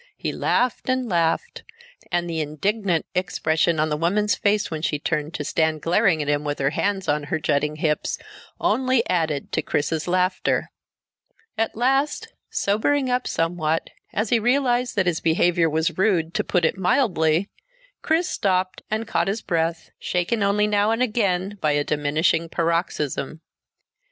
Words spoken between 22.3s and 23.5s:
paroxysm.